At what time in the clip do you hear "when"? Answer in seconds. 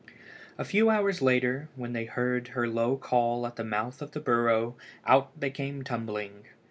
1.75-1.93